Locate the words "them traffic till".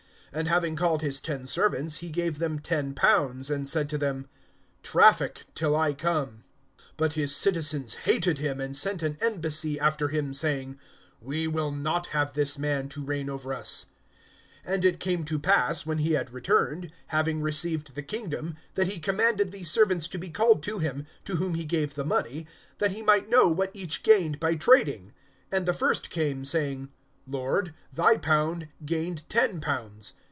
3.97-5.75